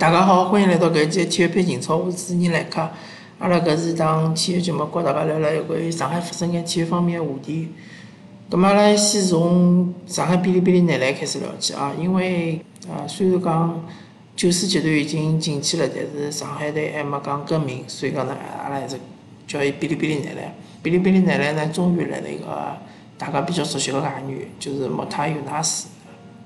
[0.00, 2.88] 大家好，欢迎来到搿一期体育配情操，我是主持人莱克。
[3.38, 7.68] 阿拉搿是一档体育节目，告大家聊聊有关于上海发生眼体育方面的话题。
[8.48, 13.84] 葛末阿拉先从上海哔哩哔哩男篮开始聊起啊，因为啊，虽然讲
[14.34, 18.98] 九四集团已经进去了，但是上海队还没讲更名，所以讲呢，阿拉还是
[19.46, 20.54] 叫伊哔哩哔哩男篮。
[20.82, 22.74] 哔哩哔哩男篮呢，终于来了一个
[23.18, 25.88] 大家比较熟悉的外援，就是莫塔尤纳斯。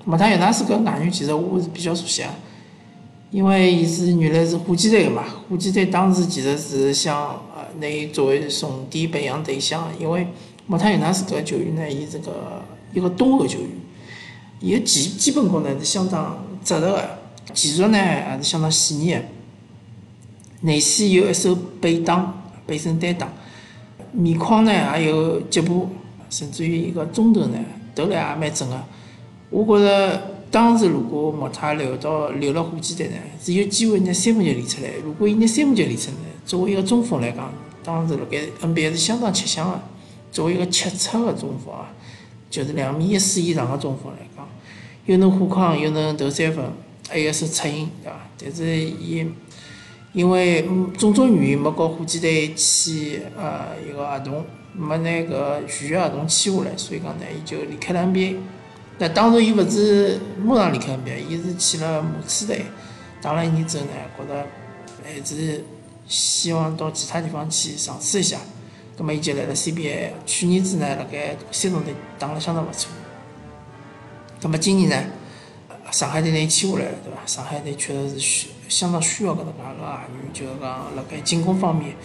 [0.03, 2.27] 莫塔尤纳斯搿外援其实我是比较熟悉个。
[3.35, 7.17] 因为伊是原来是火箭队个嘛，火箭队当时其实是想
[7.53, 10.25] 呃拿伊作为重点培养对象，因为
[10.67, 12.31] 莫塔尤纳斯搿个球员呢，伊是个
[12.93, 13.67] 一个东后球员，
[14.61, 17.03] 伊个基基本功呢是相当扎实个，
[17.53, 19.21] 技术呢也是相当细腻个，
[20.61, 23.29] 内线有一手背挡，背身单挡，
[24.13, 25.89] 面框呢也有脚步，
[26.29, 27.57] 甚至于一个中投呢
[27.93, 28.81] 投篮也蛮准个，
[29.49, 30.34] 我觉着。
[30.55, 34.89] 当时如果莫塔留到留了火箭队呢，是有机会拿三分球练出来。
[35.03, 37.51] 如果伊拿三分球练出来，作为一个中锋来讲，
[37.83, 39.81] 当时辣盖 NBA 是相当吃香的。
[40.31, 41.91] 作为一个切出个中锋啊，
[42.49, 44.47] 就是两米一四以上个中锋来讲，
[45.07, 46.63] 又能护框，又能投三分，
[47.09, 48.17] 还有手策应，对伐？
[48.41, 49.27] 但是伊
[50.13, 50.65] 因为
[50.97, 58.37] 种种原因没和火箭队签呃一个合同，没拿搿续约合同签下来，所以讲呢，伊就离开了 NBA。
[58.97, 62.65] 但当然，伊勿是马上离开 NBA，伊是去了马刺队
[63.21, 64.47] 打了一年之后呢，觉着
[65.03, 65.63] 还是
[66.07, 68.37] 希望到其他地方去尝试一下。
[68.97, 70.11] 葛末伊就来了 CBA。
[70.25, 72.89] 去年子呢，辣盖三中队打了相当勿错。
[74.41, 74.95] 葛末今年呢，
[75.91, 77.19] 上海队拿伊签下来了，对伐？
[77.25, 81.95] 上海队确实是需相当需要搿能介个外援，就是讲辣盖进攻方面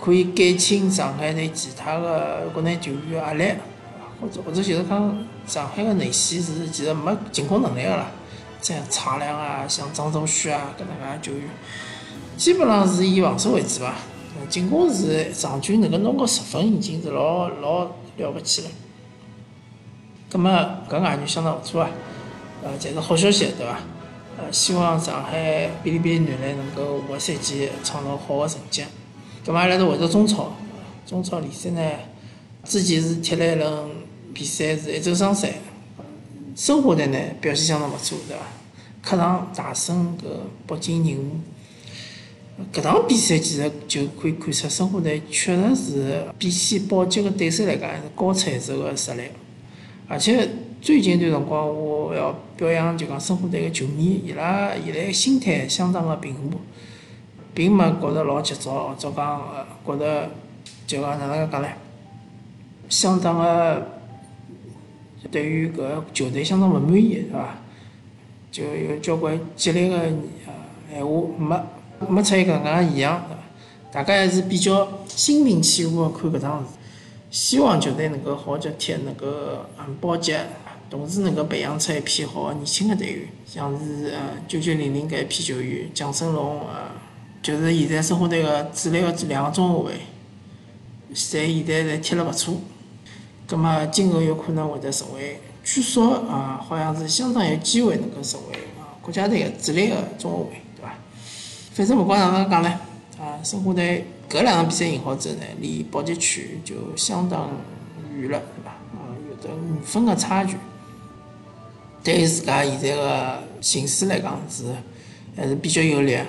[0.00, 3.44] 可以减轻上海队其他个国内球员压力。
[4.20, 8.06] 或者或者就是讲，上海个内线是其实没进攻能力个啦，
[8.62, 11.48] 像查良啊，像张兆旭啊，搿能介球员，
[12.36, 13.94] 基本上是以防守为主伐。
[14.50, 17.84] 进攻是场均能够拿个十分，已经是老老
[18.16, 18.68] 了不起了。
[20.30, 20.50] 葛末
[20.88, 21.90] 搿外援相当勿错啊，
[22.62, 23.78] 呃，侪是好消息，对伐？
[24.38, 28.84] 呃，希望上海哔哩哔哩男篮能够下个赛季创造好个成绩。
[29.44, 30.52] 葛末阿拉回到中超，
[31.06, 31.80] 中超联赛呢？
[32.62, 33.88] 之前是踢了一轮
[34.36, 35.50] 比赛，是一周双赛。
[36.54, 38.42] 申花队呢表现相当勿错，对伐？
[39.00, 40.26] 客场大胜搿
[40.66, 41.40] 北京人武。
[42.70, 49.22] 搿场比赛其实就可以看出，申花队确实是比起保级个对手来讲，是高出一筹个实力。
[50.06, 50.46] 而且
[50.82, 56.58] 最近一段辰光，我要表扬就讲申花队个球迷，伊拉现在心态相当个平和，
[57.54, 60.30] 并没觉着老急躁，或者讲觉着
[60.86, 61.68] 就讲哪能介讲唻？
[62.88, 63.95] 相当个
[65.30, 67.58] 对于搿球队相当勿满意，是伐？
[68.52, 70.52] 就有交关激烈个呃
[70.90, 73.42] 闲话，没没出现搿能介异样，对伐？
[73.92, 76.68] 大家还是比较心平气和个看搿桩事，
[77.30, 79.26] 希望球队能够好脚踢，能够
[80.00, 80.34] 保级，
[80.88, 86.90] 同时能够培养出一批好个年轻个队员，像是呃九九零零搿一批球员，蒋胜龙呃，
[87.42, 89.94] 就是现在申花队个主力个两个中后卫，
[91.12, 92.54] 侪现在侪踢了勿错。
[93.46, 100.92] 葛末今后有可能会得成为，据说啊，好像是相当有机会能够成为啊国家队主力个中后卫，对伐？
[101.72, 102.66] 反正勿管哪能讲唻，
[103.22, 107.50] 啊，申花队搿两场比赛赢好之后呢，离保级区就相当
[108.16, 108.70] 远了，对伐？
[108.70, 110.56] 啊，有得五分个差距，
[112.02, 114.64] 对于自家现在个形势来讲是
[115.36, 116.20] 还是比较有利个。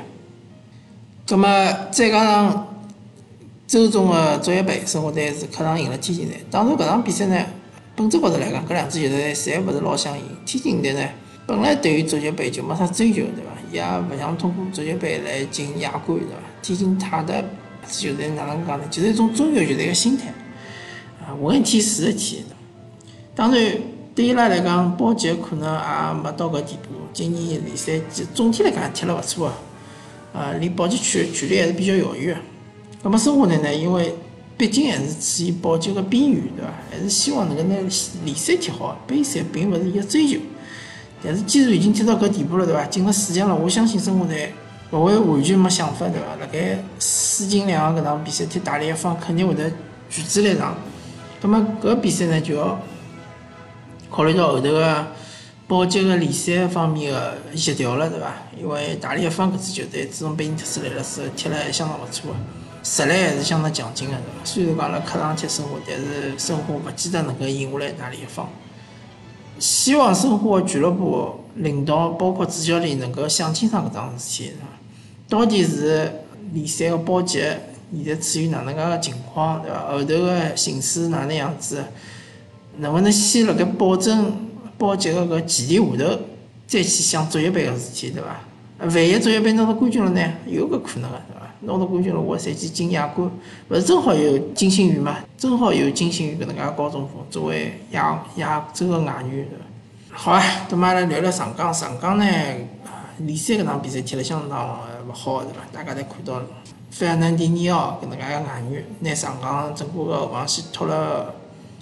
[1.26, 1.48] 葛末
[1.92, 2.67] 再加上。
[3.68, 6.40] 周中的足协杯，申花队是客场赢了天津队。
[6.50, 7.46] 当然，搿场比赛呢，
[7.98, 10.24] 本质高头来讲，搿两支球队侪勿是老想赢。
[10.46, 11.06] 天津队呢，
[11.46, 13.52] 本来对于足协杯就没啥追求，对伐？
[13.70, 16.36] 也勿想通过足协杯来进亚冠，对伐？
[16.62, 17.34] 天津泰达
[17.92, 18.86] 球队哪能讲呢？
[18.90, 20.30] 就是一种中游球队个心态，
[21.22, 22.46] 啊，混一天是一天。
[23.36, 23.78] 当然，
[24.16, 26.96] 对伊拉来讲，保级可能也没到搿地步。
[27.12, 28.00] 今年联赛
[28.34, 29.54] 总体来讲踢了勿错啊，
[30.34, 32.38] 啊，离保级区距离还是比较遥远。
[33.04, 33.74] 那么申花队呢？
[33.74, 34.16] 因为
[34.58, 36.74] 毕竟还是处于保级个边缘，对伐？
[36.92, 37.76] 还是希望能够拿
[38.26, 40.40] 联赛踢好，杯赛并勿是伊个追求。
[41.24, 42.84] 但是既然已经踢到搿地步了，对伐？
[42.86, 44.52] 进了四强了，我相信申花队
[44.92, 46.36] 勿会完全没想法，对伐？
[46.40, 49.70] 辣盖四进两搿场比赛踢大连一方，肯定会得
[50.10, 50.76] 举之来上。
[51.42, 52.80] 那么搿比赛呢，就要
[54.10, 55.08] 考虑到后头个
[55.68, 58.34] 保级个联赛方面个协调了，对伐？
[58.60, 62.38] 因为大连一方搿支球队自从贝尼特斯来了之后，踢了还相当勿错个。
[62.90, 64.46] 实力还是相当强劲的，对伐？
[64.46, 68.48] 虽然讲辣客场踢申花，但是申花勿见得能够赢下来哪里一方。
[69.60, 74.54] 希望申花俱乐部领导包括主教练能够想清爽搿桩事体，
[75.28, 76.10] 到底是
[76.54, 79.92] 联赛个保级现在处于哪能介个情况，对伐？
[79.92, 81.84] 后头个形势哪能样子？
[82.78, 84.34] 能勿能先辣盖保证
[84.78, 86.20] 保级个搿前提下头，
[86.66, 88.40] 再去想足协杯个事体，对伐？
[88.80, 90.34] 万一足协杯拿到冠军了呢？
[90.46, 91.47] 有搿可能个，对伐？
[91.62, 93.30] 拿到冠军了，下赛季进亚冠，
[93.70, 95.18] 勿是正好有金星宇嘛？
[95.38, 100.18] 正好有金星宇搿能介高中锋作为亚亚洲个外援，是伐？
[100.18, 101.74] 好啊，葛末阿拉聊聊上港。
[101.74, 102.26] 上港呢，
[103.18, 105.60] 联赛搿场比赛踢了相当勿好，对伐？
[105.72, 106.46] 大家侪看到了，
[106.92, 111.34] 费尔南迪尼奥搿能介个外援，拿上港整个个后防线拖了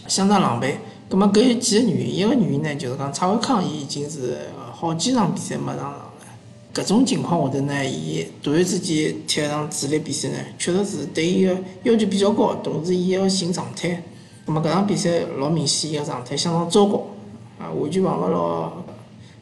[0.07, 0.75] 相当狼狈。
[1.09, 6.04] 葛末搿有几个原因，一个原因呢，就是讲蔡文康伊已经是好几场比赛没上场。
[6.75, 14.03] 搿种情况下头呢，伊突然之间踢一场主力比赛呢，确实是对伊个要求比较高，同时伊要寻状态。
[14.45, 17.07] 葛末搿场比赛老明显，伊个状态相当糟糕，
[17.57, 18.83] 啊，完全碰勿牢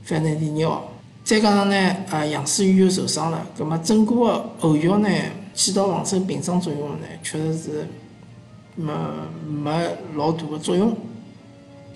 [0.03, 0.87] 费尔南迪尼奥。
[1.23, 1.75] 再加上呢，
[2.11, 5.09] 啊，杨思雨又受伤了，葛末整个个后腰呢，
[5.55, 7.87] 起到防守屏障作用呢，确实是
[8.75, 8.93] 没
[9.49, 9.71] 没
[10.15, 10.95] 老大个作用。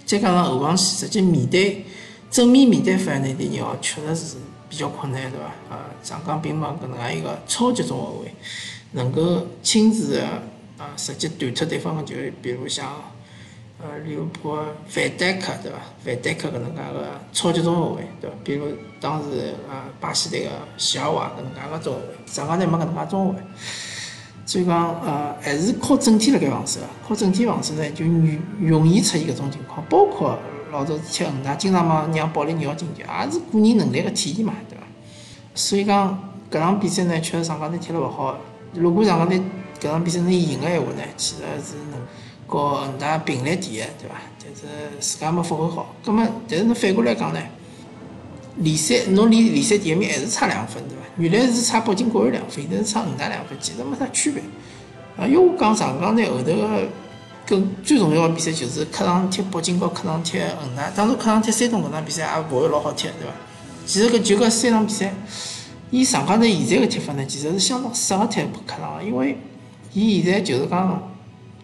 [0.04, 1.86] 再加上后防线，直接面对
[2.32, 4.36] 正面面对费尔南迪尼奥，确实是。
[4.70, 5.46] 比较困难，对伐？
[5.70, 8.34] 呃，上港并没搿能介一个超级中后卫，
[8.92, 10.26] 能够亲自的
[10.78, 12.94] 啊，直接断脱对方个球，比如像
[13.80, 15.78] 呃利物浦范戴克，对伐？
[16.04, 18.36] 范戴克搿能介个超级中后卫，对伐？
[18.44, 18.68] 比如
[19.00, 23.38] 当时啊，巴西队个席尔瓦搿能介个中后卫，上港队没搿能介中后卫，
[24.46, 28.04] 所以讲呃，还是靠整体辣盖防守，靠整体防守呢，就
[28.60, 30.38] 容易出现搿种情况，包括。
[30.72, 34.84] 老早子踢恒大，经常嘛让保利尼奥进球，也是个人能力个体现嘛，对伐？
[35.56, 36.18] 所以讲
[36.52, 38.38] 搿场比赛呢，确实上港队踢了勿好。
[38.74, 39.40] 如果上港队
[39.80, 42.00] 搿场比赛能赢个闲话呢，其实是能
[42.48, 44.16] 和恒大并列第一，对伐？
[44.44, 44.62] 但是
[45.00, 45.94] 自家没发挥好。
[46.06, 47.40] 葛末，但是侬反过来讲呢，
[48.58, 51.04] 联赛侬离联赛第一名还是差两分，对伐？
[51.18, 54.42] 原来是差北京国安两分，现在是差恒大两分，其实没啥区别。
[55.18, 56.84] 啊，因为我讲上港队后头个。
[57.48, 60.90] 更最重要的比赛就是客场踢北京和客场踢恒大。
[60.90, 63.34] 当然，客场踢山东搿场比赛也勿会老好踢，对伐？
[63.86, 65.14] 其实搿就搿三场比赛，
[65.90, 69.38] 以上港队现在个踢法呢，其实是相当适合踢客场个，因为
[69.94, 71.10] 伊现在就是讲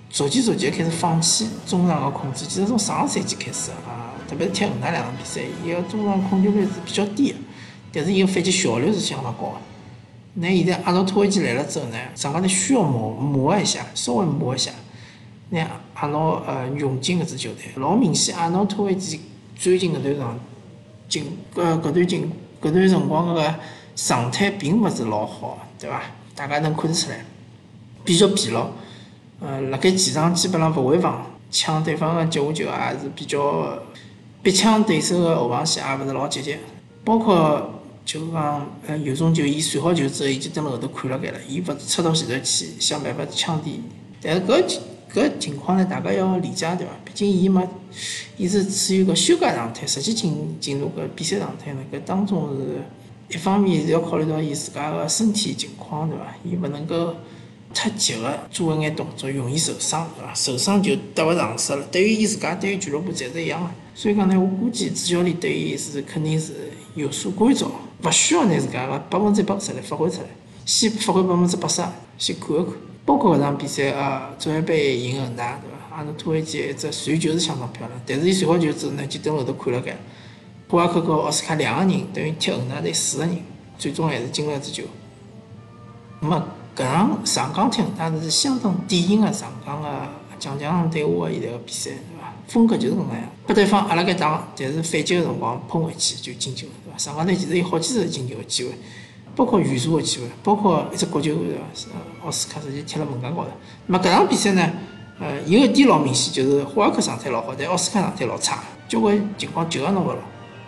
[0.09, 2.45] 逐渐逐渐开始放弃中场个控制。
[2.45, 7.35] 其实从上个赛季开始啊，特别是踢恒大两场比赛，伊个中场控球率是比较低个，
[7.91, 9.57] 但是伊个反击效率是相当高个。
[10.35, 14.71] 那现在阿诺托维奇来了之后呢，上港队需要磨磨一下，稍微磨一下。
[15.53, 15.63] 那
[15.93, 19.21] 阿诺呃用进搿支球队，老明显，阿诺托维奇
[19.55, 20.39] 最近搿段长
[21.07, 23.53] 近呃搿段近搿段辰光个
[23.95, 26.01] 状态并勿是老好，对伐？
[26.33, 27.23] 大家能看得出来，
[28.03, 28.67] 比较疲劳。
[29.41, 33.77] 呃，辣盖前场基本上勿会防，抢对方个接下球也是比较
[34.41, 36.57] 逼抢对手个后防线，也勿是老积极。
[37.05, 43.77] 包括就讲呃有种球，伊传好球之后，伊就蹲辣后头看了盖了，伊勿是出到前头去想办法抢点。
[44.19, 44.79] 但是搿
[45.13, 46.93] 搿情况呢，大家要理解对伐？
[47.05, 47.61] 毕竟伊没，
[48.35, 51.81] 伊是处于个休假状态，实际进进入个比赛状态呢。
[51.93, 52.81] 搿当中是
[53.35, 56.35] 一方面是要考虑到伊自家个身体情况对伐？
[56.43, 57.13] 伊勿能够
[57.73, 60.33] 太急个做一眼动作，容易受伤对伐？
[60.33, 61.85] 受伤就得勿偿失了。
[61.91, 63.69] 对于伊自家，对于俱乐部侪是一样个。
[63.93, 66.53] 所以讲呢，我估计主教练对伊是肯定是
[66.95, 67.69] 有所关照，
[68.03, 70.27] 勿需要拿自家个百分之百实力发挥出来，
[70.65, 71.83] 先发挥百分之八十，
[72.17, 72.73] 先看一看。
[73.05, 75.97] 包括搿场比赛啊，足协杯赢恒大，对伐？
[75.97, 79.95] 阿诺托维奇一只传球是相当漂亮，但是伊传好球之后呢，就蹲后头看了盖。
[80.69, 83.37] 霍尔克和奥斯卡两个人等于踢恒大队四个人，
[83.77, 84.83] 最终还是进了一只球。
[86.21, 89.87] 那么搿场上港踢恒大是相当典型的上港个
[90.39, 92.33] 强强对话现在个比赛，对伐？
[92.47, 96.97] 风格就是搿能样，拨对方压了盖打，但是反击个辰光喷回去就进球了，对伐？
[96.97, 98.71] 上港队其实有好几次进球个机会。
[99.35, 101.61] 包括远射个机会，包括一只国球，对伐？
[102.25, 103.49] 奥斯卡直接踢辣门杆高头。
[103.87, 104.71] 那么搿场比赛呢？
[105.19, 110.17] 呃，有一点老明显，就是霍尔克状态老好，但奥斯卡状态老差，交关情况就也弄勿牢。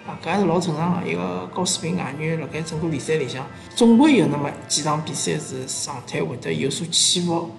[0.07, 1.09] 啊，搿也是老正常个。
[1.09, 3.45] 一个高水平外援辣盖整个联赛里向，
[3.75, 7.49] 总归有那么几场比赛是状态会得有所起伏。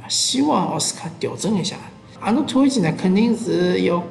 [0.00, 1.76] 啊，希望奥斯卡调整一下。
[2.20, 4.02] 阿诺托维奇呢，肯定是要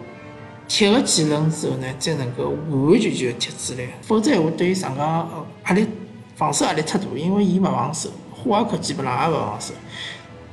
[0.68, 5.88] 踢个几轮之后呢，才能够完完全全踢主力，否则闲话对于上港压力。
[6.36, 9.74] 防守压力太大，因为伊勿防守，霍华克基本上也勿防守。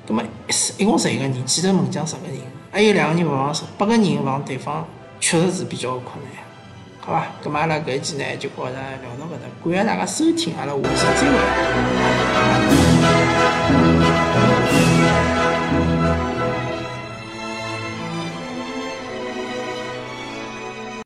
[0.06, 0.22] 葛末
[0.78, 2.36] 一共十一个人，前头门将十个人，
[2.70, 4.86] 还有两个人勿防守，八个人防对方
[5.20, 6.32] 确实是比较困难，
[7.00, 7.26] 好伐？
[7.42, 11.32] 葛末阿拉搿一期呢就跟大家聊到搿搭，感谢大家收听，阿拉下期再
[14.06, 14.11] 会。